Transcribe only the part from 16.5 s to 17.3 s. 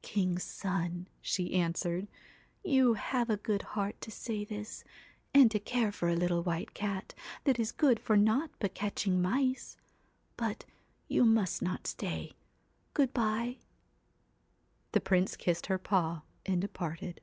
departed.